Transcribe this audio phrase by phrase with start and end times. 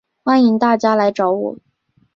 [0.23, 1.57] 欢迎大家来找我